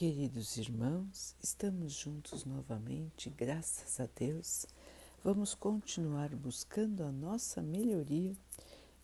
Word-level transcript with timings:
Queridos 0.00 0.56
irmãos, 0.56 1.36
estamos 1.42 1.92
juntos 1.92 2.46
novamente, 2.46 3.28
graças 3.28 4.00
a 4.00 4.08
Deus. 4.18 4.64
Vamos 5.22 5.54
continuar 5.54 6.34
buscando 6.34 7.04
a 7.04 7.12
nossa 7.12 7.60
melhoria, 7.60 8.34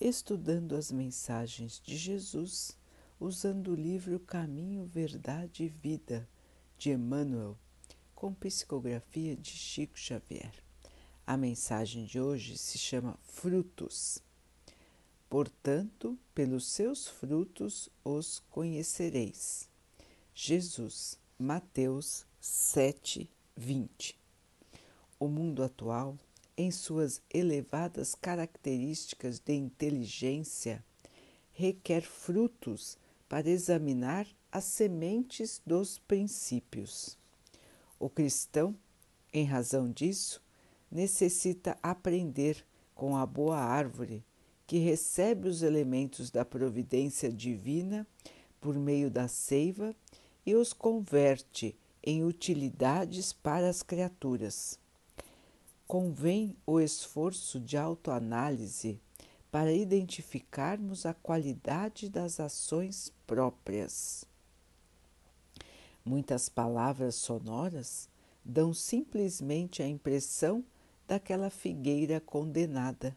estudando 0.01 0.74
as 0.74 0.90
mensagens 0.90 1.82
de 1.85 1.98
Jesus, 1.98 2.79
usando 3.21 3.72
o 3.72 3.74
livro 3.74 4.19
Caminho, 4.19 4.87
Verdade 4.87 5.65
e 5.65 5.69
Vida 5.69 6.27
de 6.79 6.93
Emmanuel, 6.93 7.58
com 8.15 8.33
psicografia 8.33 9.37
de 9.37 9.51
Chico 9.51 9.99
Xavier. 9.99 10.54
A 11.26 11.37
mensagem 11.37 12.06
de 12.06 12.19
hoje 12.19 12.56
se 12.56 12.78
chama 12.78 13.19
Frutos. 13.22 14.22
Portanto, 15.28 16.19
pelos 16.34 16.66
seus 16.66 17.06
frutos 17.06 17.91
os 18.02 18.38
conhecereis. 18.48 19.69
Jesus, 20.39 21.19
Mateus 21.39 22.27
7, 22.39 23.27
20. 23.57 24.19
O 25.19 25.29
mundo 25.29 25.63
atual, 25.63 26.19
em 26.59 26.71
suas 26.71 27.23
elevadas 27.33 28.15
características 28.15 29.39
de 29.39 29.55
inteligência, 29.55 30.85
requer 31.55 32.03
frutos 32.03 32.99
para 33.27 33.49
examinar 33.49 34.27
as 34.53 34.65
sementes 34.65 35.63
dos 35.65 35.99
princípios. 36.01 37.16
O 37.99 38.11
cristão, 38.11 38.77
em 39.33 39.47
razão 39.47 39.91
disso, 39.91 40.43
necessita 40.93 41.79
aprender 41.83 42.63
com 42.95 43.16
a 43.16 43.25
boa 43.25 43.57
árvore 43.59 44.23
que 44.66 44.77
recebe 44.77 45.49
os 45.49 45.63
elementos 45.63 46.30
da 46.30 46.45
providência 46.45 47.33
divina 47.33 48.07
por 48.61 48.75
meio 48.75 49.11
da 49.11 49.29
seiva 49.29 49.97
e 50.47 50.55
os 50.55 50.73
converte 50.73 51.77
em 52.03 52.25
utilidades 52.25 53.33
para 53.33 53.69
as 53.69 53.83
criaturas. 53.83 54.79
Convém 55.88 56.57
o 56.65 56.80
esforço 56.80 57.59
de 57.59 57.77
autoanálise 57.77 59.01
para 59.51 59.73
identificarmos 59.73 61.05
a 61.05 61.13
qualidade 61.13 62.09
das 62.09 62.38
ações 62.38 63.13
próprias. 63.27 64.25
Muitas 66.05 66.48
palavras 66.48 67.16
sonoras 67.16 68.08
dão 68.44 68.72
simplesmente 68.72 69.83
a 69.83 69.88
impressão 69.88 70.64
daquela 71.08 71.50
figueira 71.50 72.20
condenada. 72.20 73.16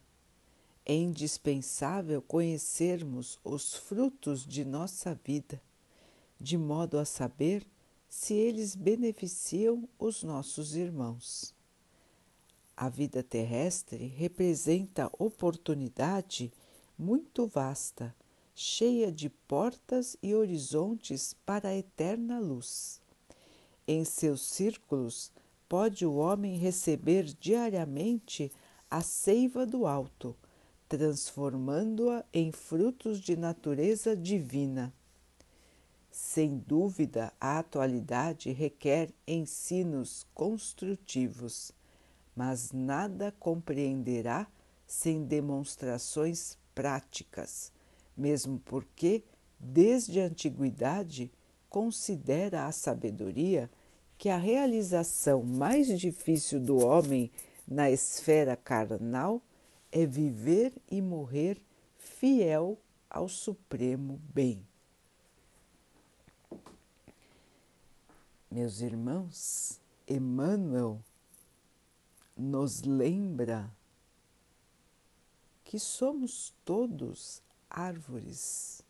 É 0.83 0.95
indispensável 0.95 2.19
conhecermos 2.21 3.37
os 3.43 3.75
frutos 3.75 4.43
de 4.43 4.65
nossa 4.65 5.13
vida 5.23 5.61
de 6.39 6.57
modo 6.57 6.97
a 6.97 7.05
saber 7.05 7.67
se 8.07 8.33
eles 8.33 8.75
beneficiam 8.75 9.87
os 9.99 10.23
nossos 10.23 10.75
irmãos. 10.75 11.53
A 12.75 12.87
vida 12.87 13.21
terrestre 13.21 14.07
representa 14.07 15.11
oportunidade 15.19 16.51
muito 16.97 17.45
vasta, 17.45 18.15
cheia 18.55 19.11
de 19.11 19.29
portas 19.29 20.15
e 20.23 20.33
horizontes 20.33 21.35
para 21.45 21.69
a 21.69 21.75
eterna 21.75 22.39
luz. 22.39 23.01
Em 23.85 24.05
seus 24.05 24.41
círculos 24.41 25.31
pode 25.67 26.05
o 26.05 26.15
homem 26.15 26.57
receber 26.57 27.25
diariamente 27.39 28.51
a 28.89 29.01
seiva 29.01 29.65
do 29.65 29.85
alto, 29.85 30.35
transformando-a 30.87 32.25
em 32.33 32.51
frutos 32.51 33.19
de 33.19 33.35
natureza 33.35 34.15
divina 34.15 34.93
sem 36.11 36.57
dúvida, 36.57 37.31
a 37.39 37.59
atualidade 37.59 38.51
requer 38.51 39.09
ensinos 39.27 40.25
construtivos, 40.33 41.71
mas 42.35 42.71
nada 42.71 43.33
compreenderá 43.39 44.47
sem 44.87 45.23
demonstrações 45.23 46.57
práticas, 46.73 47.71
mesmo 48.17 48.59
porque, 48.59 49.23
desde 49.59 50.19
a 50.19 50.25
antiguidade, 50.25 51.31
considera 51.69 52.65
a 52.65 52.71
sabedoria 52.71 53.69
que 54.17 54.29
a 54.29 54.37
realização 54.37 55.43
mais 55.43 55.87
difícil 55.99 56.59
do 56.59 56.77
homem 56.83 57.31
na 57.67 57.89
esfera 57.91 58.55
carnal 58.55 59.41
é 59.91 60.05
viver 60.05 60.73
e 60.89 61.01
morrer 61.01 61.61
fiel 61.97 62.77
ao 63.09 63.29
supremo 63.29 64.19
bem. 64.33 64.68
Meus 68.51 68.81
irmãos, 68.81 69.79
Emmanuel 70.07 71.03
nos 72.35 72.81
lembra 72.81 73.71
que 75.63 75.77
somos 75.77 76.51
todos 76.65 77.43
árvores. 77.69 78.81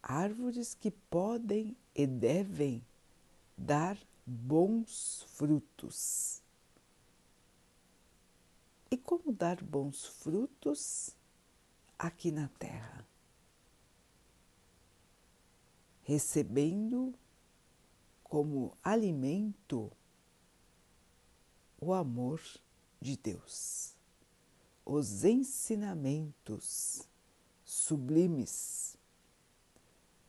Árvores 0.00 0.74
que 0.74 0.92
podem 0.92 1.76
e 1.92 2.06
devem 2.06 2.86
dar 3.58 3.98
bons 4.24 5.24
frutos. 5.30 6.40
E 8.88 8.96
como 8.96 9.32
dar 9.32 9.60
bons 9.60 10.06
frutos 10.06 11.16
aqui 11.98 12.30
na 12.30 12.46
Terra? 12.60 13.04
Recebendo 16.04 17.12
como 18.34 18.76
alimento 18.82 19.92
o 21.78 21.92
amor 21.92 22.42
de 23.00 23.16
Deus, 23.16 23.94
os 24.84 25.22
ensinamentos 25.22 27.08
sublimes, 27.64 28.98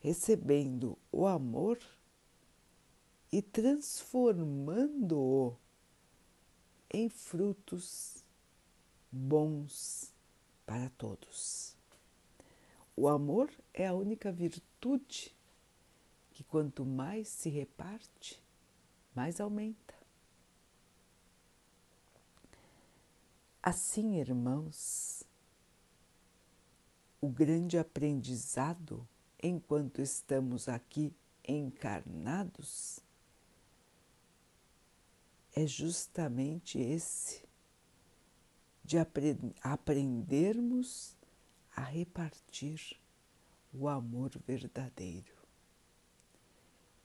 recebendo 0.02 0.96
o 1.12 1.26
amor 1.26 1.80
e 3.32 3.42
transformando-o 3.42 5.56
em 6.94 7.10
frutos 7.10 8.24
bons 9.12 10.14
para 10.64 10.92
todos. 10.92 11.76
O 12.96 13.08
amor 13.08 13.50
é 13.74 13.88
a 13.88 13.96
única 13.96 14.32
virtude 14.32 15.36
que 16.36 16.44
quanto 16.44 16.86
mais 16.86 17.30
se 17.30 17.50
reparte, 17.50 18.44
mais 19.16 19.40
aumenta. 19.40 19.96
Assim, 23.64 24.20
irmãos, 24.20 25.24
o 27.22 27.30
grande 27.30 27.78
aprendizado 27.78 29.08
enquanto 29.42 30.02
estamos 30.02 30.68
aqui 30.68 31.16
encarnados 31.48 33.00
é 35.56 35.66
justamente 35.66 36.78
esse 36.78 37.46
de 38.84 38.98
apre 38.98 39.38
aprendermos 39.62 41.16
a 41.74 41.82
repartir 41.82 43.00
o 43.74 43.88
amor 43.88 44.32
verdadeiro 44.46 45.45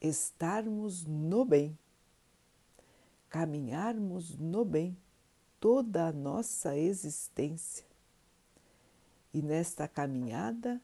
estarmos 0.01 1.05
no 1.05 1.45
bem, 1.45 1.77
caminharmos 3.29 4.35
no 4.37 4.65
bem 4.65 4.97
toda 5.59 6.07
a 6.07 6.11
nossa 6.11 6.75
existência 6.75 7.85
e 9.33 9.41
nesta 9.41 9.87
caminhada 9.87 10.81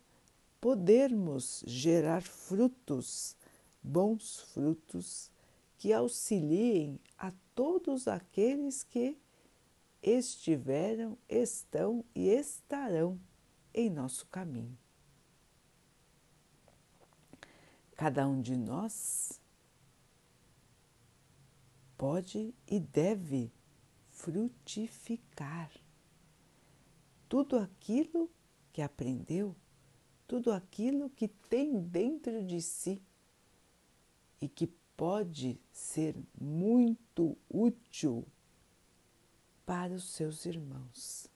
podermos 0.61 1.63
gerar 1.65 2.21
frutos, 2.21 3.35
bons 3.81 4.41
frutos 4.53 5.31
que 5.77 5.91
auxiliem 5.91 6.99
a 7.17 7.31
todos 7.53 8.07
aqueles 8.07 8.83
que 8.83 9.17
estiveram, 10.01 11.17
estão 11.27 12.05
e 12.15 12.29
estarão 12.29 13.19
em 13.73 13.89
nosso 13.89 14.25
caminho. 14.27 14.77
Cada 17.97 18.27
um 18.27 18.39
de 18.39 18.55
nós 18.55 19.41
pode 21.97 22.53
e 22.67 22.79
deve 22.79 23.51
frutificar 24.11 25.71
tudo 27.27 27.57
aquilo 27.57 28.29
que 28.71 28.83
aprendeu, 28.83 29.55
tudo 30.27 30.51
aquilo 30.51 31.09
que 31.09 31.27
tem 31.27 31.81
dentro 31.81 32.45
de 32.45 32.61
si 32.61 33.01
e 34.39 34.47
que 34.47 34.67
pode 34.95 35.59
ser 35.71 36.15
muito 36.39 37.35
útil 37.49 38.27
para 39.65 39.93
os 39.95 40.03
seus 40.11 40.45
irmãos. 40.45 41.27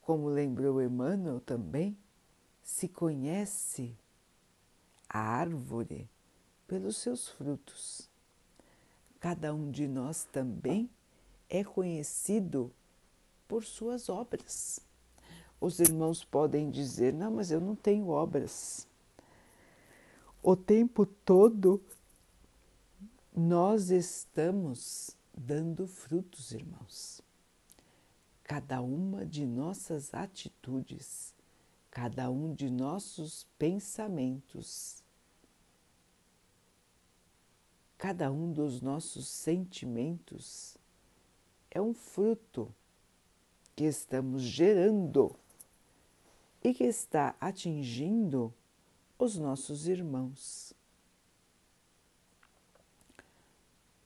Como 0.00 0.28
lembrou 0.28 0.80
Emmanuel 0.80 1.40
também, 1.40 1.98
se 2.66 2.88
conhece 2.88 3.96
a 5.08 5.20
árvore 5.20 6.10
pelos 6.66 6.96
seus 6.96 7.28
frutos. 7.28 8.10
Cada 9.20 9.54
um 9.54 9.70
de 9.70 9.86
nós 9.86 10.24
também 10.24 10.90
é 11.48 11.62
conhecido 11.62 12.72
por 13.46 13.62
suas 13.62 14.08
obras. 14.08 14.80
Os 15.60 15.78
irmãos 15.78 16.24
podem 16.24 16.68
dizer: 16.68 17.14
Não, 17.14 17.30
mas 17.30 17.52
eu 17.52 17.60
não 17.60 17.76
tenho 17.76 18.08
obras. 18.08 18.86
O 20.42 20.56
tempo 20.56 21.06
todo 21.06 21.80
nós 23.32 23.90
estamos 23.90 25.16
dando 25.32 25.86
frutos, 25.86 26.50
irmãos. 26.50 27.22
Cada 28.42 28.80
uma 28.80 29.24
de 29.24 29.46
nossas 29.46 30.12
atitudes, 30.12 31.35
cada 31.96 32.28
um 32.30 32.52
de 32.52 32.68
nossos 32.68 33.46
pensamentos, 33.58 35.02
cada 37.96 38.30
um 38.30 38.52
dos 38.52 38.82
nossos 38.82 39.26
sentimentos 39.26 40.76
é 41.70 41.80
um 41.80 41.94
fruto 41.94 42.70
que 43.74 43.84
estamos 43.84 44.42
gerando 44.42 45.34
e 46.62 46.74
que 46.74 46.84
está 46.84 47.34
atingindo 47.40 48.52
os 49.18 49.38
nossos 49.38 49.88
irmãos. 49.88 50.74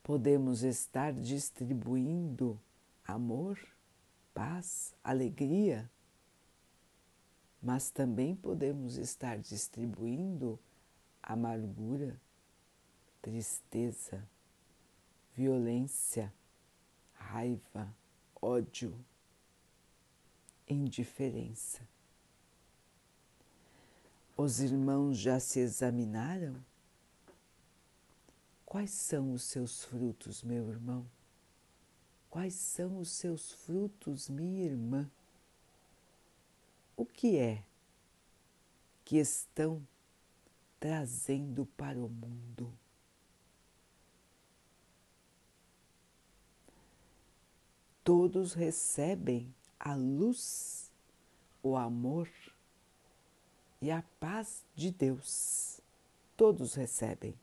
Podemos 0.01 0.63
estar 0.63 1.11
distribuindo 1.11 2.57
amor, 3.05 3.59
paz, 4.33 4.95
alegria, 5.03 5.91
mas 7.61 7.91
também 7.91 8.35
podemos 8.35 8.97
estar 8.97 9.37
distribuindo 9.37 10.59
amargura, 11.21 12.19
tristeza, 13.21 14.27
violência, 15.35 16.33
raiva, 17.13 17.93
ódio, 18.41 18.97
indiferença. 20.67 21.87
Os 24.35 24.59
irmãos 24.59 25.17
já 25.17 25.39
se 25.39 25.59
examinaram? 25.59 26.55
Quais 28.65 28.91
são 28.91 29.33
os 29.33 29.43
seus 29.43 29.83
frutos, 29.83 30.41
meu 30.41 30.69
irmão? 30.71 31.05
Quais 32.29 32.53
são 32.53 32.97
os 32.97 33.11
seus 33.11 33.51
frutos, 33.51 34.29
minha 34.29 34.63
irmã? 34.63 35.11
O 36.95 37.05
que 37.05 37.37
é 37.37 37.63
que 39.03 39.17
estão 39.17 39.85
trazendo 40.79 41.65
para 41.77 41.97
o 41.97 42.09
mundo? 42.09 42.71
Todos 48.03 48.53
recebem 48.53 49.53
a 49.79 49.95
luz, 49.95 50.91
o 51.61 51.75
amor 51.75 52.29
e 53.81 53.91
a 53.91 54.03
paz 54.19 54.63
de 54.75 54.91
Deus. 54.91 55.79
Todos 56.35 56.75
recebem. 56.75 57.35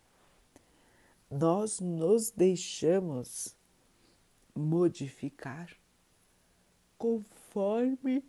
Nós 1.30 1.80
nos 1.80 2.30
deixamos 2.30 3.56
modificar 4.54 5.76
conforme 6.96 8.24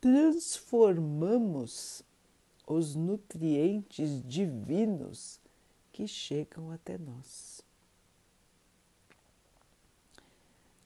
transformamos 0.00 2.02
os 2.66 2.94
nutrientes 2.94 4.22
divinos 4.26 5.40
que 5.92 6.06
chegam 6.06 6.70
até 6.70 6.98
nós. 6.98 7.62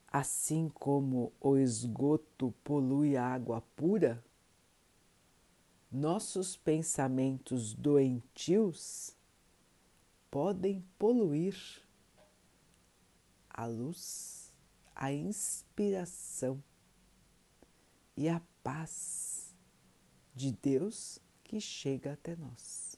Assim 0.07 0.69
como 0.69 1.33
o 1.41 1.57
esgoto 1.57 2.53
polui 2.65 3.17
a 3.17 3.25
água 3.25 3.63
pura, 3.77 4.23
nossos 5.91 6.57
pensamentos 6.57 7.75
doentios 7.75 9.17
podem 10.31 10.85
poluir 10.99 11.57
a 13.49 13.67
luz, 13.67 14.53
a 14.95 15.13
inspiração 15.13 16.63
e 18.17 18.29
a 18.29 18.41
paz 18.63 19.55
de 20.35 20.53
Deus 20.53 21.19
que 21.45 21.61
chega 21.61 22.13
até 22.13 22.37
nós. 22.37 22.97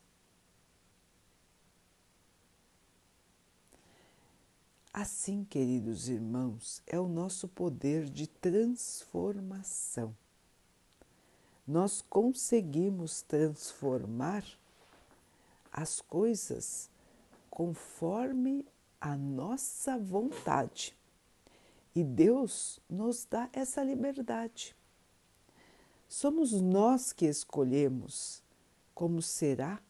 Assim, 4.92 5.42
queridos 5.44 6.08
irmãos, 6.08 6.82
é 6.86 7.00
o 7.00 7.08
nosso 7.08 7.48
poder 7.48 8.04
de 8.04 8.26
transformação. 8.26 10.14
Nós 11.66 12.02
conseguimos 12.02 13.22
transformar 13.22 14.44
as 15.72 16.02
coisas 16.02 16.90
conforme 17.48 18.66
a 19.00 19.16
nossa 19.16 19.96
vontade. 19.96 20.94
E 21.94 22.04
Deus 22.04 22.78
nos 22.88 23.24
dá 23.24 23.48
essa 23.52 23.82
liberdade. 23.82 24.76
Somos 26.12 26.52
nós 26.52 27.10
que 27.10 27.24
escolhemos 27.24 28.42
como 28.94 29.22
será 29.22 29.80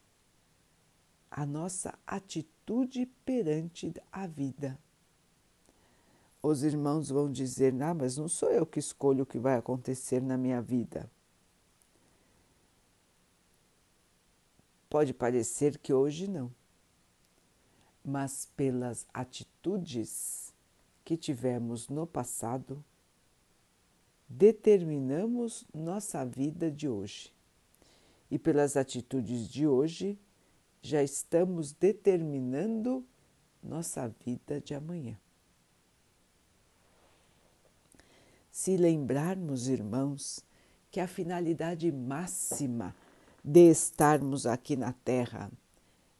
a 1.28 1.44
nossa 1.44 1.98
atitude 2.06 3.06
perante 3.24 3.92
a 4.12 4.28
vida. 4.28 4.78
Os 6.40 6.62
irmãos 6.62 7.08
vão 7.08 7.28
dizer: 7.28 7.74
Ah, 7.82 7.92
mas 7.92 8.16
não 8.16 8.28
sou 8.28 8.48
eu 8.52 8.64
que 8.64 8.78
escolho 8.78 9.24
o 9.24 9.26
que 9.26 9.40
vai 9.40 9.56
acontecer 9.56 10.22
na 10.22 10.38
minha 10.38 10.62
vida. 10.62 11.10
Pode 14.88 15.12
parecer 15.12 15.76
que 15.76 15.92
hoje 15.92 16.28
não 16.28 16.52
mas 18.04 18.48
pelas 18.56 19.08
atitudes 19.12 20.54
que 21.04 21.16
tivemos 21.16 21.88
no 21.88 22.06
passado, 22.06 22.84
determinamos 24.32 25.67
nossa 25.75 26.25
vida 26.25 26.70
de 26.70 26.88
hoje. 26.88 27.32
E 28.31 28.38
pelas 28.38 28.76
atitudes 28.76 29.46
de 29.48 29.67
hoje, 29.67 30.19
já 30.81 31.03
estamos 31.03 31.72
determinando 31.72 33.05
nossa 33.62 34.08
vida 34.24 34.58
de 34.60 34.74
amanhã. 34.74 35.19
Se 38.51 38.77
lembrarmos, 38.77 39.69
irmãos, 39.69 40.44
que 40.91 40.98
a 40.98 41.06
finalidade 41.06 41.93
máxima 41.93 42.96
de 43.44 43.70
estarmos 43.70 44.46
aqui 44.46 44.77
na 44.77 44.93
Terra 44.93 45.51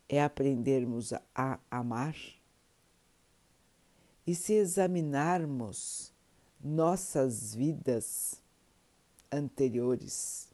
é 0.09 0.23
aprendermos 0.23 1.12
a 1.35 1.59
amar 1.71 2.16
e 4.26 4.35
se 4.35 4.52
examinarmos 4.52 6.12
nossas 6.62 7.54
vidas 7.54 8.40
anteriores 9.31 10.49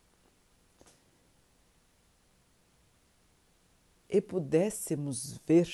e 4.08 4.20
pudéssemos 4.20 5.38
ver 5.46 5.68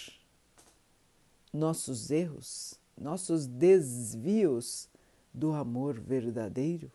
nossos 1.53 2.11
erros, 2.11 2.75
nossos 3.01 3.47
desvios 3.47 4.89
do 5.33 5.53
amor 5.53 6.01
verdadeiro, 6.01 6.91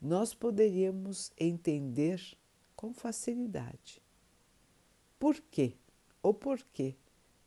nós 0.00 0.34
poderíamos 0.34 1.32
entender 1.38 2.36
com 2.76 2.92
facilidade 2.92 4.02
por 5.20 5.38
quê? 5.38 5.74
O 6.22 6.32
porquê 6.32 6.96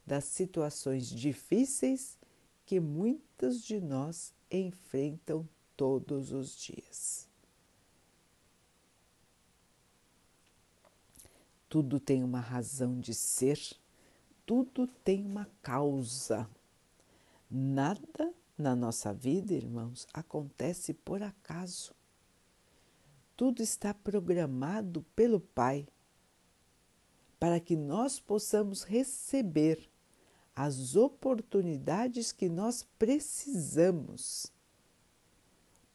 das 0.06 0.26
situações 0.26 1.10
difíceis 1.10 2.20
que 2.66 2.80
muitas 2.80 3.64
de 3.64 3.82
nós 3.82 4.33
enfrentam 4.60 5.48
todos 5.76 6.32
os 6.32 6.56
dias. 6.56 7.28
Tudo 11.68 12.00
tem 12.00 12.24
uma 12.24 12.40
razão 12.40 13.00
de 13.00 13.14
ser, 13.14 13.60
tudo 14.46 14.86
tem 14.86 15.26
uma 15.26 15.50
causa. 15.62 16.48
Nada 17.50 18.34
na 18.58 18.76
nossa 18.76 19.12
vida, 19.12 19.54
irmãos, 19.54 20.08
acontece 20.14 20.94
por 20.94 21.24
acaso. 21.24 21.96
Tudo 23.36 23.64
está 23.64 23.94
programado 23.94 25.02
pelo 25.16 25.40
Pai 25.40 25.88
para 27.40 27.60
que 27.60 27.76
nós 27.76 28.20
possamos 28.20 28.84
receber 28.84 29.90
as 30.56 30.96
oportunidades 30.96 32.32
que 32.32 32.48
nós 32.48 32.88
precisamos 32.98 34.52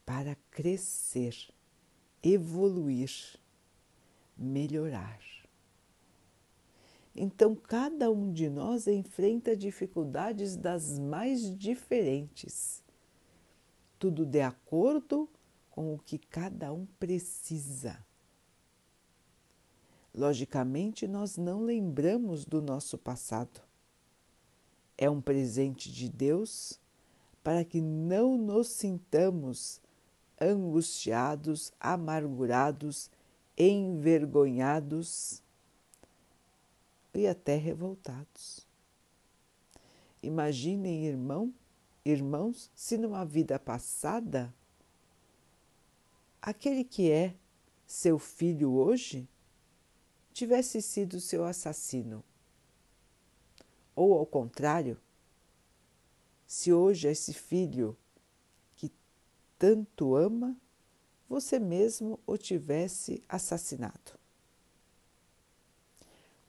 para 0.04 0.36
crescer, 0.50 1.36
evoluir, 2.22 3.38
melhorar. 4.36 5.20
Então, 7.14 7.54
cada 7.54 8.10
um 8.10 8.32
de 8.32 8.48
nós 8.48 8.86
enfrenta 8.86 9.56
dificuldades 9.56 10.56
das 10.56 10.98
mais 10.98 11.56
diferentes, 11.56 12.82
tudo 13.98 14.24
de 14.24 14.40
acordo 14.40 15.28
com 15.68 15.94
o 15.94 15.98
que 15.98 16.18
cada 16.18 16.72
um 16.72 16.86
precisa. 16.98 18.04
Logicamente, 20.14 21.06
nós 21.06 21.36
não 21.36 21.62
lembramos 21.62 22.44
do 22.44 22.62
nosso 22.62 22.96
passado. 22.96 23.67
É 24.99 25.09
um 25.09 25.21
presente 25.21 25.90
de 25.90 26.09
Deus 26.09 26.78
para 27.43 27.64
que 27.64 27.81
não 27.81 28.37
nos 28.37 28.69
sintamos 28.69 29.81
angustiados, 30.40 31.73
amargurados, 31.81 33.11
envergonhados 33.57 35.43
e 37.14 37.26
até 37.26 37.57
revoltados. 37.57 38.67
Imaginem, 40.23 41.07
irmão, 41.07 41.55
irmãos, 42.05 42.71
se 42.75 42.99
numa 42.99 43.25
vida 43.25 43.59
passada 43.59 44.52
aquele 46.43 46.85
que 46.85 47.11
é 47.11 47.35
seu 47.87 48.19
filho 48.19 48.73
hoje 48.73 49.28
tivesse 50.33 50.81
sido 50.83 51.21
seu 51.21 51.45
assassino. 51.45 52.23
Ou 53.99 54.17
ao 54.17 54.25
contrário, 54.25 54.97
se 56.47 56.73
hoje 56.73 57.09
esse 57.09 57.35
filho 57.35 57.99
que 58.76 58.93
tanto 59.59 60.14
ama, 60.14 60.57
você 61.28 61.59
mesmo 61.59 62.21
o 62.25 62.38
tivesse 62.38 63.21
assassinado. 63.28 64.17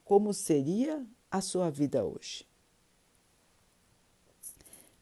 Como 0.04 0.32
seria 0.32 1.04
a 1.28 1.40
sua 1.40 1.70
vida 1.70 2.04
hoje? 2.04 2.46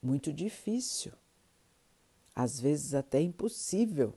Muito 0.02 0.33
difícil, 0.33 1.12
às 2.35 2.59
vezes 2.59 2.95
até 2.95 3.21
impossível, 3.21 4.14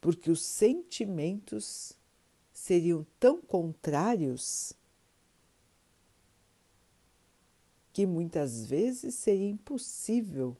porque 0.00 0.30
os 0.30 0.42
sentimentos 0.42 1.92
seriam 2.54 3.06
tão 3.20 3.38
contrários 3.42 4.72
que 7.92 8.06
muitas 8.06 8.64
vezes 8.64 9.14
seria 9.14 9.48
impossível 9.48 10.56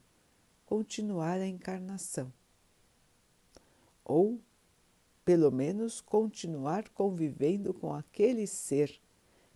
continuar 0.65 1.39
a 1.39 1.47
encarnação, 1.47 2.31
ou 4.03 4.39
pelo 5.25 5.51
menos 5.51 6.01
continuar 6.01 6.89
convivendo 6.89 7.73
com 7.73 7.93
aquele 7.93 8.45
ser 8.45 8.99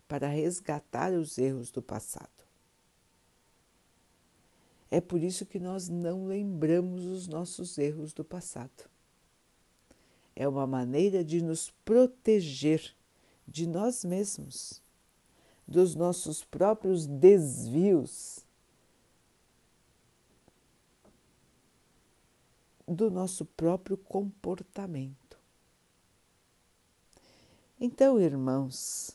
para 0.06 0.26
resgatar 0.26 1.12
os 1.12 1.38
erros 1.38 1.70
do 1.70 1.82
passado. 1.82 2.30
É 4.90 5.00
por 5.00 5.22
isso 5.22 5.44
que 5.44 5.58
nós 5.58 5.88
não 5.88 6.26
lembramos 6.26 7.04
os 7.04 7.28
nossos 7.28 7.76
erros 7.76 8.14
do 8.14 8.24
passado. 8.24 8.88
É 10.34 10.48
uma 10.48 10.66
maneira 10.66 11.22
de 11.22 11.42
nos 11.42 11.70
proteger 11.84 12.96
de 13.46 13.66
nós 13.66 14.04
mesmos, 14.04 14.82
dos 15.68 15.94
nossos 15.94 16.42
próprios 16.42 17.06
desvios, 17.06 18.44
do 22.86 23.10
nosso 23.10 23.44
próprio 23.44 23.98
comportamento. 23.98 25.38
Então, 27.78 28.18
irmãos, 28.18 29.14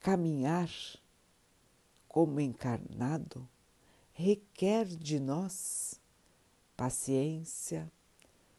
caminhar 0.00 0.70
como 2.08 2.40
encarnado 2.40 3.46
requer 4.12 4.86
de 4.86 5.20
nós 5.20 6.00
paciência, 6.76 7.90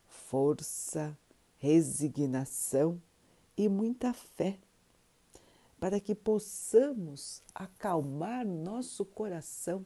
força, 0.08 1.18
resignação 1.58 3.02
e 3.58 3.68
muita 3.70 4.14
fé, 4.14 4.60
para 5.84 6.00
que 6.00 6.16
possamos 6.16 7.44
acalmar 7.54 8.48
nosso 8.48 9.04
coração 9.04 9.86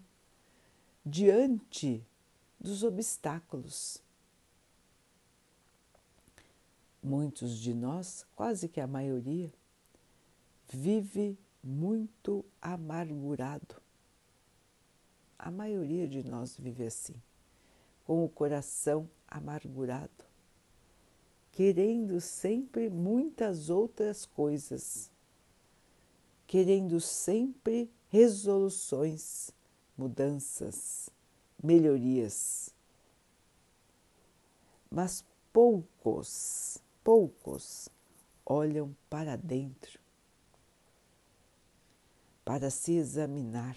diante 1.03 2.05
dos 2.59 2.83
obstáculos. 2.83 3.97
Muitos 7.01 7.57
de 7.57 7.73
nós, 7.73 8.27
quase 8.35 8.69
que 8.69 8.79
a 8.79 8.85
maioria, 8.85 9.51
vive 10.69 11.35
muito 11.63 12.45
amargurado. 12.61 13.81
A 15.39 15.49
maioria 15.49 16.07
de 16.07 16.23
nós 16.23 16.55
vive 16.55 16.85
assim, 16.85 17.15
com 18.05 18.23
o 18.23 18.29
coração 18.29 19.09
amargurado 19.27 20.27
querendo 21.57 22.21
sempre 22.21 22.87
muitas 22.87 23.71
outras 23.71 24.27
coisas, 24.27 25.09
querendo 26.47 26.99
sempre 26.99 27.91
resoluções, 28.09 29.51
mudanças, 29.97 31.09
melhorias. 31.61 32.73
Mas 34.89 35.23
poucos, 35.53 36.79
poucos 37.03 37.89
olham 38.45 38.95
para 39.09 39.35
dentro 39.35 39.99
para 42.47 42.69
se 42.69 42.93
examinar. 42.93 43.75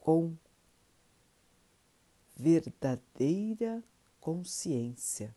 Com 0.00 0.36
verdadeira 2.34 3.80
consciência, 4.20 5.32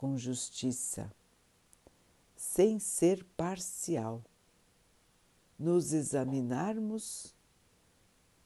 com 0.00 0.16
justiça, 0.16 1.12
sem 2.34 2.78
ser 2.78 3.22
parcial, 3.36 4.24
nos 5.58 5.92
examinarmos 5.92 7.34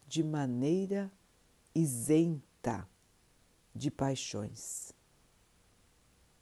de 0.05 0.25
maneira 0.25 1.13
isenta 1.73 2.89
de 3.73 3.89
paixões, 3.89 4.93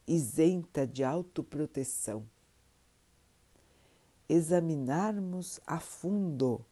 isenta 0.07 0.87
de 0.87 1.05
autoproteção, 1.05 2.27
examinarmos 4.27 5.61
a 5.67 5.79
fundo 5.79 6.65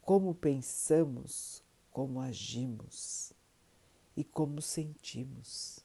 como 0.00 0.34
pensamos, 0.34 1.62
como 1.90 2.22
agimos 2.22 3.34
e 4.16 4.24
como 4.24 4.62
sentimos. 4.62 5.83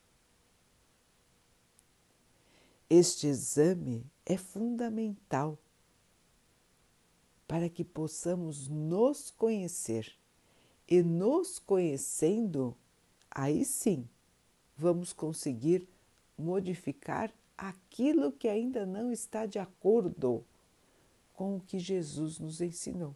Este 2.89 3.27
exame 3.27 4.05
é 4.25 4.38
fundamental 4.38 5.58
para 7.48 7.69
que 7.69 7.84
possamos 7.84 8.67
nos 8.67 9.31
conhecer 9.31 10.12
e, 10.88 11.03
nos 11.03 11.60
conhecendo, 11.60 12.75
aí 13.29 13.63
sim 13.63 14.08
vamos 14.75 15.13
conseguir 15.13 15.88
modificar 16.38 17.31
aquilo 17.58 18.31
que 18.31 18.48
ainda 18.48 18.86
não 18.86 19.12
está 19.12 19.46
de 19.46 19.60
acordo 19.60 20.43
com 21.34 21.58
o 21.58 21.62
que 21.62 21.77
Jesus 21.77 22.39
nos 22.39 22.62
ensinou 22.62 23.15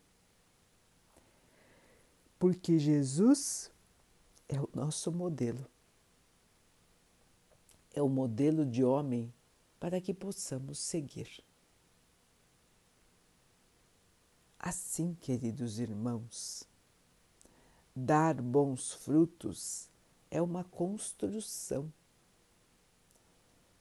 porque 2.43 2.77
Jesus 2.77 3.71
é 4.49 4.59
o 4.59 4.67
nosso 4.75 5.09
modelo. 5.13 5.65
É 7.93 8.01
o 8.01 8.09
modelo 8.09 8.65
de 8.65 8.83
homem 8.83 9.33
para 9.83 9.99
que 9.99 10.13
possamos 10.13 10.79
seguir. 10.79 11.43
Assim, 14.57 15.13
queridos 15.13 15.77
irmãos, 15.77 16.63
dar 17.93 18.41
bons 18.41 18.93
frutos 18.93 19.89
é 20.31 20.41
uma 20.41 20.63
construção. 20.63 21.91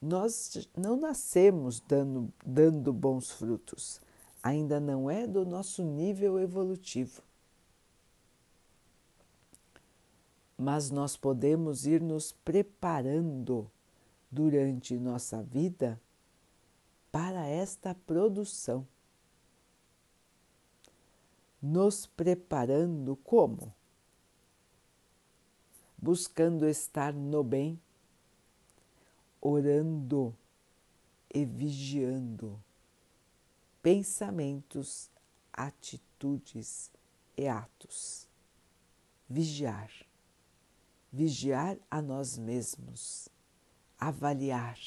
Nós 0.01 0.69
não 0.77 0.97
nascemos 0.97 1.79
dando, 1.79 2.35
dando 2.45 2.93
bons 2.93 3.31
frutos, 3.31 4.01
ainda 4.43 4.81
não 4.81 5.09
é 5.09 5.25
do 5.25 5.47
nosso 5.47 5.85
nível 5.85 6.37
evolutivo. 6.41 7.23
mas 10.59 10.93
nós 10.93 11.17
podemos 11.17 11.87
ir 11.87 12.01
nos 12.01 12.31
preparando 12.31 13.69
durante 14.33 14.97
nossa 14.97 15.43
vida 15.43 16.01
para 17.13 17.47
esta 17.47 17.95
produção. 17.95 18.89
Nos 21.61 22.07
preparando 22.07 23.15
como? 23.17 23.73
Buscando 25.97 26.67
estar 26.67 27.13
no 27.13 27.45
bem, 27.45 27.79
orando 29.41 30.35
e 31.33 31.45
vigiando 31.45 32.61
pensamentos, 33.83 35.11
atitudes 35.53 36.91
e 37.37 37.49
atos. 37.49 38.29
Vigiar. 39.29 39.91
Vigiar 41.13 41.77
a 41.91 42.01
nós 42.01 42.39
mesmos, 42.39 43.29
avaliar 44.09 44.79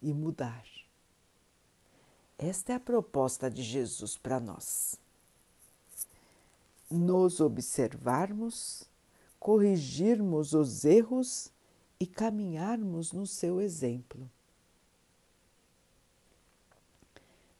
e 0.00 0.12
mudar. 0.12 0.64
Esta 2.38 2.72
é 2.72 2.76
a 2.76 2.80
proposta 2.80 3.50
de 3.50 3.62
Jesus 3.62 4.16
para 4.16 4.40
nós. 4.40 4.98
Nos 6.90 7.40
observarmos, 7.40 8.88
corrigirmos 9.38 10.52
os 10.52 10.84
erros 10.84 11.50
e 12.00 12.06
caminharmos 12.06 13.12
no 13.12 13.26
seu 13.26 13.60
exemplo. 13.60 14.30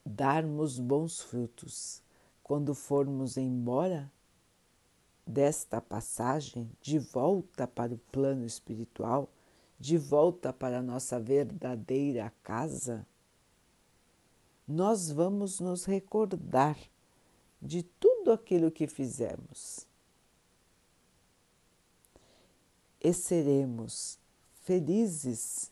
Darmos 0.04 0.78
bons 0.78 1.21
frutos 1.21 2.02
quando 2.43 2.75
formos 2.75 3.37
embora 3.37 4.11
desta 5.26 5.81
passagem 5.81 6.71
de 6.81 6.99
volta 6.99 7.66
para 7.66 7.95
o 7.95 7.99
plano 8.12 8.45
espiritual, 8.45 9.28
de 9.78 9.99
volta 9.99 10.52
para 10.52 10.83
nossa 10.83 11.19
verdadeira 11.21 12.33
casa, 12.43 13.07
nós 14.66 15.11
vamos 15.11 15.61
nos 15.61 15.85
recordar 15.85 16.78
de 17.61 17.83
tudo 17.83 18.33
aquilo 18.33 18.71
que 18.71 18.87
fizemos 18.87 19.87
e 23.04 23.12
seremos 23.12 24.19
felizes 24.62 25.71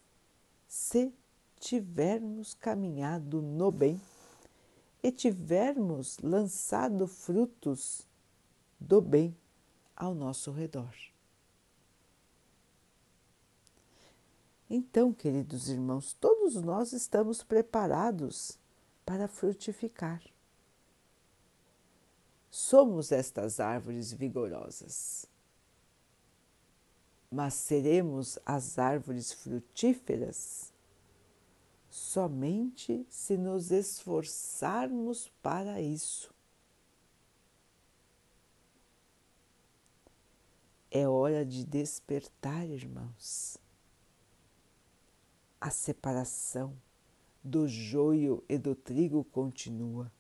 se 0.69 1.11
tivermos 1.59 2.53
caminhado 2.53 3.41
no 3.41 3.71
bem 3.71 3.99
e 5.03 5.11
tivermos 5.11 6.19
lançado 6.19 7.07
frutos 7.07 8.07
do 8.79 9.01
bem 9.01 9.35
ao 9.97 10.15
nosso 10.15 10.53
redor. 10.53 10.95
Então, 14.75 15.12
queridos 15.12 15.69
irmãos, 15.69 16.14
todos 16.14 16.55
nós 16.57 16.93
estamos 16.93 17.43
preparados 17.43 18.59
para 19.05 19.29
frutificar. 19.29 20.23
Somos 22.50 23.12
estas 23.12 23.61
árvores 23.61 24.12
vigorosas 24.12 25.31
mas 27.33 27.55
seremos 27.55 28.38
as 28.45 28.79
árvores 28.79 29.33
frutíferas 29.33 30.71
somente 31.88 33.07
se 33.09 33.38
nos 33.38 33.71
esforçarmos 33.71 35.33
para 35.43 35.81
isso. 35.81 36.31
É 40.91 41.09
hora 41.09 41.45
de 41.45 41.64
despertar, 41.64 42.69
irmãos. 42.69 43.57
A 45.64 45.71
separação 45.71 46.76
do 47.40 47.69
joio 47.69 48.42
e 48.49 48.59
do 48.59 48.75
trigo 48.75 49.23
continua. 49.23 50.11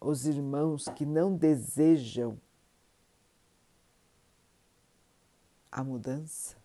Os 0.00 0.24
irmãos 0.24 0.84
que 0.94 1.04
não 1.04 1.36
desejam 1.36 2.40
a 5.68 5.82
mudança, 5.82 6.56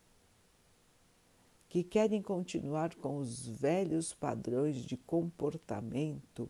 que 1.68 1.84
querem 1.84 2.22
continuar 2.22 2.94
com 2.94 3.18
os 3.18 3.48
velhos 3.48 4.14
padrões 4.14 4.76
de 4.76 4.96
comportamento 4.96 6.48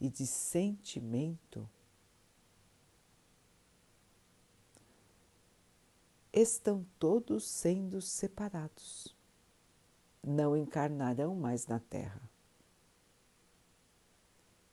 e 0.00 0.08
de 0.08 0.26
sentimento, 0.26 1.70
estão 6.34 6.84
todos 6.98 7.46
sendo 7.48 8.00
separados, 8.02 9.14
não 10.20 10.56
encarnarão 10.56 11.36
mais 11.36 11.68
na 11.68 11.78
Terra. 11.78 12.20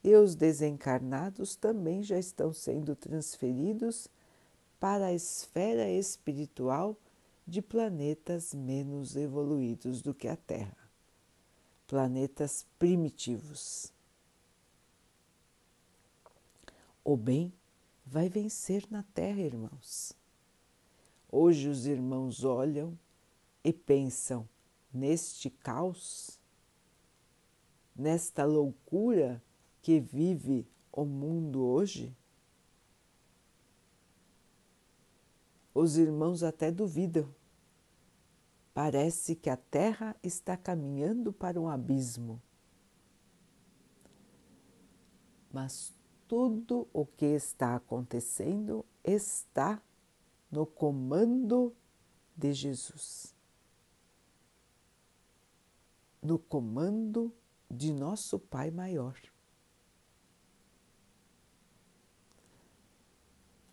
E 0.03 0.15
os 0.15 0.33
desencarnados 0.35 1.55
também 1.55 2.01
já 2.01 2.17
estão 2.17 2.51
sendo 2.51 2.95
transferidos 2.95 4.07
para 4.79 5.07
a 5.07 5.13
esfera 5.13 5.87
espiritual 5.87 6.97
de 7.45 7.61
planetas 7.61 8.55
menos 8.55 9.15
evoluídos 9.15 10.01
do 10.01 10.15
que 10.15 10.27
a 10.27 10.35
Terra, 10.35 10.77
planetas 11.85 12.65
primitivos. 12.79 13.93
O 17.03 17.15
bem 17.15 17.53
vai 18.03 18.29
vencer 18.29 18.87
na 18.89 19.03
Terra, 19.03 19.41
irmãos. 19.41 20.19
Hoje 21.31 21.69
os 21.69 21.85
irmãos 21.85 22.43
olham 22.43 22.97
e 23.63 23.71
pensam 23.71 24.47
neste 24.93 25.49
caos, 25.49 26.39
nesta 27.95 28.43
loucura 28.43 29.41
que 29.81 29.99
vive 29.99 30.67
o 30.91 31.05
mundo 31.05 31.63
hoje? 31.63 32.15
Os 35.73 35.97
irmãos 35.97 36.43
até 36.43 36.69
duvidam 36.69 37.33
Parece 38.73 39.35
que 39.35 39.49
a 39.49 39.57
Terra 39.57 40.15
está 40.23 40.55
caminhando 40.55 41.33
para 41.33 41.59
um 41.59 41.67
abismo. 41.67 42.41
Mas 45.51 45.93
tudo 46.27 46.87
o 46.93 47.05
que 47.05 47.25
está 47.25 47.75
acontecendo 47.75 48.85
está 49.03 49.81
no 50.51 50.65
comando 50.65 51.73
de 52.35 52.53
Jesus, 52.53 53.33
no 56.21 56.37
comando 56.37 57.33
de 57.69 57.93
nosso 57.93 58.37
Pai 58.37 58.69
Maior. 58.69 59.15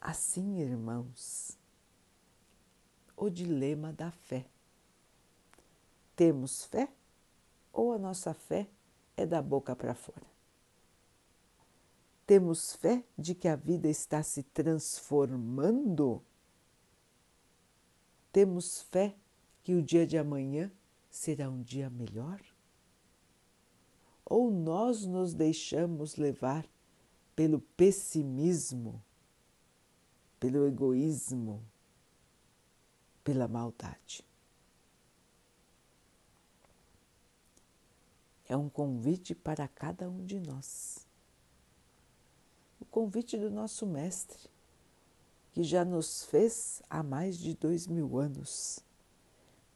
Assim, 0.00 0.60
irmãos, 0.60 1.58
o 3.16 3.28
dilema 3.28 3.92
da 3.92 4.10
fé. 4.10 4.46
Temos 6.14 6.64
fé 6.64 6.88
ou 7.72 7.92
a 7.92 7.98
nossa 7.98 8.32
fé 8.32 8.68
é 9.16 9.26
da 9.26 9.42
boca 9.42 9.74
para 9.74 9.94
fora? 9.94 10.26
Temos 12.26 12.74
fé 12.76 13.04
de 13.16 13.34
que 13.34 13.48
a 13.48 13.56
vida 13.56 13.88
está 13.88 14.22
se 14.22 14.42
transformando? 14.42 16.22
Temos 18.32 18.82
fé 18.82 19.16
que 19.62 19.74
o 19.74 19.82
dia 19.82 20.06
de 20.06 20.16
amanhã 20.16 20.70
será 21.10 21.48
um 21.50 21.62
dia 21.62 21.90
melhor? 21.90 22.40
Ou 24.24 24.50
nós 24.50 25.04
nos 25.04 25.34
deixamos 25.34 26.16
levar 26.16 26.66
pelo 27.34 27.60
pessimismo, 27.60 29.02
pelo 30.38 30.66
egoísmo, 30.66 31.64
pela 33.24 33.48
maldade? 33.48 34.28
é 38.48 38.56
um 38.56 38.68
convite 38.68 39.34
para 39.34 39.68
cada 39.68 40.08
um 40.08 40.24
de 40.24 40.40
nós. 40.40 41.06
O 42.80 42.84
convite 42.86 43.36
do 43.36 43.50
nosso 43.50 43.86
Mestre, 43.86 44.48
que 45.58 45.64
já 45.64 45.84
nos 45.84 46.24
fez 46.26 46.80
há 46.88 47.02
mais 47.02 47.36
de 47.36 47.52
dois 47.52 47.88
mil 47.88 48.16
anos. 48.16 48.78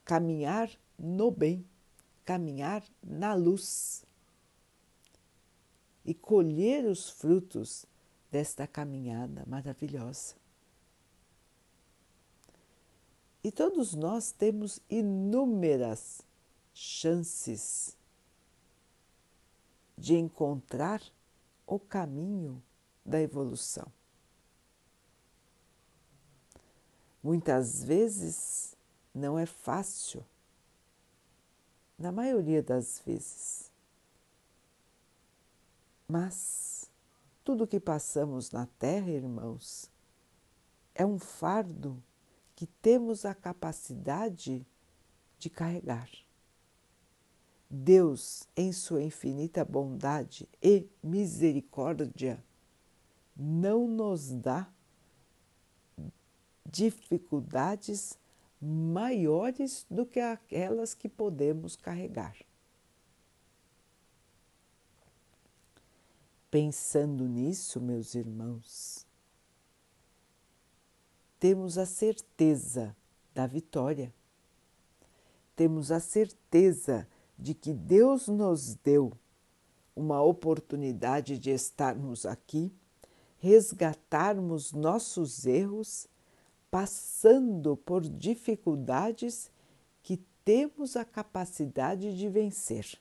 Caminhar 0.05 0.71
no 0.97 1.29
bem, 1.29 1.67
caminhar 2.25 2.85
na 3.03 3.35
luz 3.35 4.05
e 6.05 6.15
colher 6.15 6.85
os 6.85 7.11
frutos 7.11 7.85
desta 8.31 8.65
caminhada 8.65 9.43
maravilhosa. 9.45 10.37
E 13.43 13.51
todos 13.51 13.93
nós 13.93 14.31
temos 14.31 14.79
inúmeras 14.89 16.23
chances 16.73 17.97
de 19.99 20.15
encontrar 20.15 21.03
o 21.67 21.77
caminho 21.81 22.63
da 23.05 23.21
evolução. 23.21 23.91
Muitas 27.23 27.85
vezes 27.85 28.77
não 29.15 29.39
é 29.39 29.47
fácil, 29.47 30.25
na 31.99 32.11
maioria 32.11 32.63
das 32.63 33.01
vezes. 33.01 33.71
Mas 36.09 36.91
tudo 37.45 37.67
que 37.67 37.79
passamos 37.79 38.51
na 38.51 38.67
Terra, 38.67 39.11
irmãos, 39.11 39.91
é 40.95 41.07
um 41.07 41.19
fardo 41.19 42.03
que 42.55 42.67
temos 42.67 43.25
a 43.25 43.35
capacidade 43.35 44.67
de 45.39 45.49
carregar. 45.49 46.11
Deus, 47.69 48.47
em 48.57 48.71
sua 48.73 49.03
infinita 49.03 49.65
bondade 49.65 50.49
e 50.63 50.87
misericórdia, 51.03 52.45
não 53.35 53.89
nos 53.89 54.31
dá 54.31 54.71
dificuldades 56.65 58.19
maiores 58.61 59.85
do 59.91 60.07
que 60.07 60.21
aquelas 60.21 60.95
que 60.95 61.09
podemos 61.09 61.75
carregar. 61.77 62.37
Pensando 66.51 67.27
nisso, 67.27 67.81
meus 67.81 68.15
irmãos, 68.15 69.07
temos 71.41 71.79
a 71.79 71.87
certeza 71.87 72.95
da 73.35 73.47
vitória. 73.47 74.13
Temos 75.57 75.91
a 75.91 75.99
certeza 75.99 77.09
de 77.39 77.55
que 77.55 77.73
Deus 77.73 78.29
nos 78.29 78.75
deu 78.77 79.13
uma 79.97 80.23
oportunidade 80.23 81.39
de 81.39 81.51
estarmos 81.51 82.25
aqui, 82.25 82.73
resgatarmos 83.39 84.73
nossos 84.73 85.47
erros, 85.47 86.07
passando 86.73 87.77
por 87.77 88.03
dificuldades 88.03 89.49
que 90.03 90.17
temos 90.45 90.97
a 90.97 91.05
capacidade 91.05 92.19
de 92.19 92.29
vencer 92.29 92.99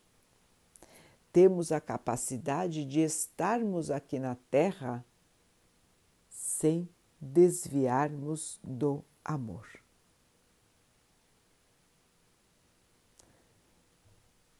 temos 1.32 1.72
a 1.72 1.80
capacidade 1.80 2.84
de 2.86 3.00
estarmos 3.00 3.90
aqui 3.90 4.20
na 4.20 4.36
Terra 4.50 5.06
sem 6.30 6.90
desviarmos 7.20 8.60
do 8.64 9.04
amor. 9.24 9.68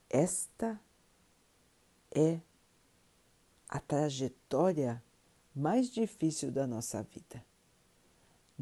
Esta 0.10 0.80
é 2.14 2.40
a 3.68 3.80
trajetória 3.80 5.02
mais 5.56 5.90
difícil 5.90 6.52
da 6.52 6.68
nossa 6.68 7.02
vida. 7.04 7.51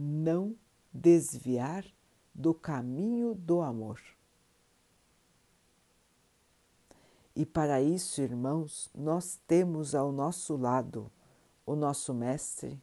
Não 0.01 0.55
desviar 0.93 1.85
do 2.33 2.53
caminho 2.53 3.35
do 3.35 3.59
amor. 3.59 3.99
E 7.35 7.45
para 7.45 7.81
isso, 7.81 8.21
irmãos, 8.21 8.89
nós 8.95 9.41
temos 9.45 9.93
ao 9.93 10.13
nosso 10.13 10.55
lado 10.55 11.11
o 11.65 11.75
nosso 11.75 12.13
Mestre, 12.13 12.81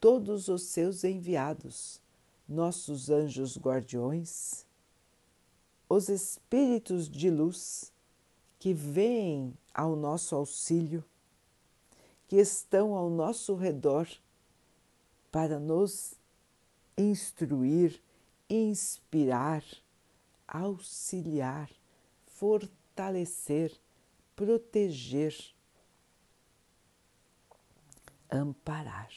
todos 0.00 0.48
os 0.48 0.62
seus 0.62 1.04
enviados, 1.04 2.00
nossos 2.48 3.10
anjos 3.10 3.58
guardiões, 3.58 4.64
os 5.86 6.08
espíritos 6.08 7.10
de 7.10 7.28
luz 7.30 7.92
que 8.58 8.72
vêm 8.72 9.52
ao 9.74 9.94
nosso 9.94 10.34
auxílio, 10.34 11.04
que 12.26 12.36
estão 12.36 12.94
ao 12.94 13.10
nosso 13.10 13.54
redor 13.54 14.08
para 15.30 15.60
nos 15.60 16.14
instruir, 16.96 18.02
inspirar, 18.48 19.64
auxiliar, 20.46 21.70
fortalecer 22.26 23.72
proteger, 24.36 25.36
amparar. 28.30 29.10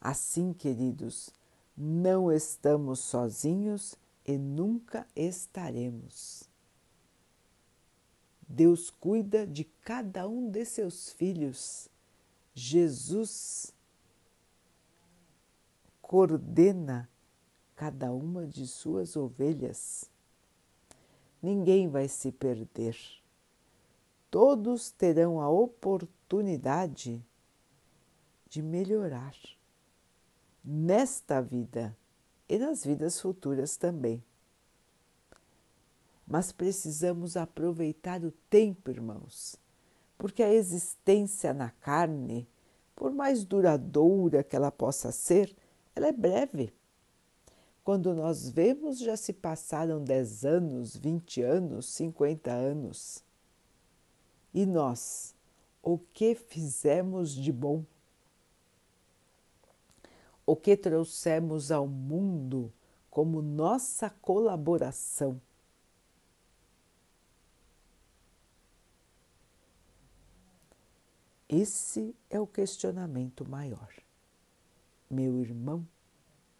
Assim, 0.00 0.52
queridos, 0.52 1.30
não 1.76 2.32
estamos 2.32 3.00
sozinhos 3.00 3.94
e 4.24 4.36
nunca 4.36 5.06
estaremos. 5.14 6.44
Deus 8.48 8.90
cuida 8.90 9.46
de 9.46 9.64
cada 9.64 10.26
um 10.26 10.50
de 10.50 10.64
seus 10.64 11.12
filhos. 11.12 11.88
Jesus 12.54 13.72
coordena 16.08 17.06
cada 17.76 18.10
uma 18.10 18.46
de 18.46 18.66
suas 18.66 19.14
ovelhas 19.14 20.10
ninguém 21.42 21.86
vai 21.86 22.08
se 22.08 22.32
perder. 22.32 22.96
Todos 24.30 24.90
terão 24.90 25.38
a 25.38 25.50
oportunidade 25.50 27.22
de 28.48 28.62
melhorar 28.62 29.34
nesta 30.64 31.42
vida 31.42 31.94
e 32.48 32.58
nas 32.58 32.82
vidas 32.82 33.20
futuras 33.20 33.76
também. 33.76 34.24
Mas 36.26 36.52
precisamos 36.52 37.36
aproveitar 37.36 38.24
o 38.24 38.32
tempo, 38.48 38.90
irmãos, 38.90 39.56
porque 40.16 40.42
a 40.42 40.52
existência 40.52 41.52
na 41.52 41.70
carne, 41.70 42.48
por 42.96 43.12
mais 43.12 43.44
duradoura 43.44 44.42
que 44.42 44.56
ela 44.56 44.70
possa 44.70 45.12
ser, 45.12 45.54
ela 45.98 46.06
é 46.06 46.12
breve. 46.12 46.72
Quando 47.84 48.14
nós 48.14 48.48
vemos, 48.48 48.98
já 48.98 49.16
se 49.16 49.32
passaram 49.32 50.02
10 50.02 50.44
anos, 50.44 50.96
20 50.96 51.42
anos, 51.42 51.86
50 51.86 52.50
anos. 52.52 53.24
E 54.54 54.64
nós, 54.64 55.34
o 55.82 55.98
que 55.98 56.34
fizemos 56.34 57.34
de 57.34 57.50
bom? 57.50 57.84
O 60.46 60.54
que 60.54 60.76
trouxemos 60.76 61.72
ao 61.72 61.86
mundo 61.86 62.72
como 63.10 63.42
nossa 63.42 64.08
colaboração? 64.08 65.40
Esse 71.48 72.14
é 72.30 72.38
o 72.38 72.46
questionamento 72.46 73.48
maior. 73.48 74.07
Meu 75.10 75.40
irmão, 75.40 75.86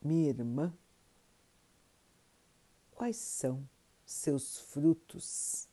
minha 0.02 0.28
irmã, 0.28 0.72
Quais 2.98 3.16
são 3.16 3.62
seus 4.04 4.58
frutos? 4.58 5.68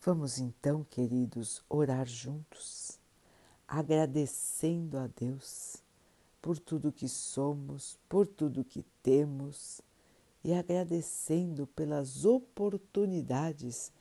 Vamos 0.00 0.38
então, 0.38 0.84
queridos, 0.84 1.64
orar 1.68 2.06
juntos, 2.06 2.96
agradecendo 3.66 4.98
a 4.98 5.08
Deus 5.08 5.82
por 6.40 6.60
tudo 6.60 6.92
que 6.92 7.08
somos, 7.08 7.98
por 8.08 8.24
tudo 8.24 8.64
que 8.64 8.84
temos 9.02 9.80
e 10.44 10.54
agradecendo 10.54 11.66
pelas 11.66 12.24
oportunidades 12.24 13.92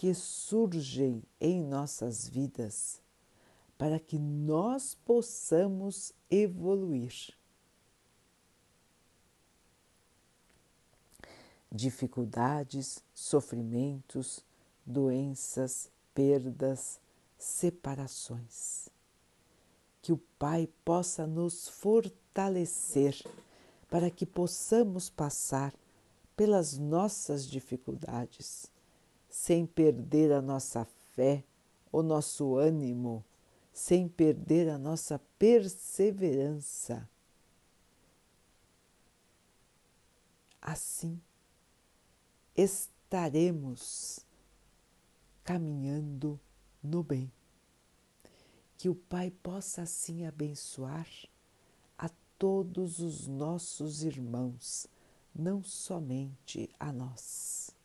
que 0.00 0.14
surgem 0.14 1.22
em 1.38 1.62
nossas 1.62 2.26
vidas 2.26 3.02
para 3.76 4.00
que 4.00 4.18
nós 4.18 4.94
possamos 4.94 6.14
evoluir. 6.30 7.34
Dificuldades, 11.70 13.04
sofrimentos, 13.12 14.42
doenças, 14.86 15.90
perdas, 16.14 16.98
separações. 17.36 18.88
Que 20.00 20.14
o 20.14 20.18
Pai 20.38 20.66
possa 20.82 21.26
nos 21.26 21.68
fortalecer 21.68 23.22
para 23.90 24.10
que 24.10 24.24
possamos 24.24 25.10
passar 25.10 25.74
pelas 26.34 26.78
nossas 26.78 27.46
dificuldades, 27.46 28.70
sem 29.30 29.64
perder 29.64 30.32
a 30.32 30.42
nossa 30.42 30.84
fé, 31.14 31.44
o 31.92 32.02
nosso 32.02 32.56
ânimo, 32.56 33.24
sem 33.72 34.08
perder 34.08 34.68
a 34.68 34.76
nossa 34.76 35.20
perseverança. 35.38 37.08
Assim 40.60 41.20
estaremos 42.54 44.26
caminhando 45.44 46.38
no 46.82 47.02
bem. 47.02 47.32
Que 48.76 48.88
o 48.88 48.94
Pai 48.94 49.30
possa 49.30 49.82
assim 49.82 50.26
abençoar 50.26 51.08
a 51.96 52.10
todos 52.38 52.98
os 52.98 53.26
nossos 53.26 54.02
irmãos, 54.02 54.86
não 55.34 55.62
somente 55.62 56.68
a 56.78 56.92
nós. 56.92 57.79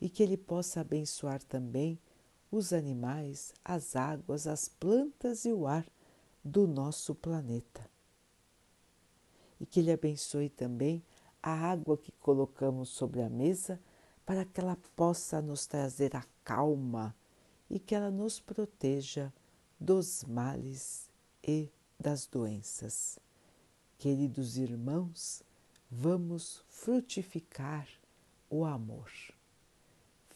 E 0.00 0.08
que 0.08 0.22
Ele 0.22 0.36
possa 0.36 0.80
abençoar 0.80 1.42
também 1.42 1.98
os 2.50 2.72
animais, 2.72 3.52
as 3.64 3.96
águas, 3.96 4.46
as 4.46 4.68
plantas 4.68 5.44
e 5.44 5.52
o 5.52 5.66
ar 5.66 5.86
do 6.42 6.66
nosso 6.66 7.14
planeta. 7.14 7.88
E 9.60 9.66
que 9.66 9.80
Ele 9.80 9.92
abençoe 9.92 10.48
também 10.48 11.02
a 11.42 11.52
água 11.52 11.96
que 11.96 12.12
colocamos 12.12 12.90
sobre 12.90 13.22
a 13.22 13.28
mesa 13.28 13.80
para 14.24 14.44
que 14.44 14.60
ela 14.60 14.76
possa 14.94 15.40
nos 15.40 15.66
trazer 15.66 16.14
a 16.14 16.22
calma 16.44 17.14
e 17.70 17.78
que 17.78 17.94
ela 17.94 18.10
nos 18.10 18.38
proteja 18.40 19.32
dos 19.80 20.24
males 20.24 21.10
e 21.42 21.70
das 21.98 22.26
doenças. 22.26 23.18
Queridos 23.96 24.56
irmãos, 24.56 25.42
vamos 25.90 26.62
frutificar 26.68 27.88
o 28.50 28.64
amor. 28.64 29.10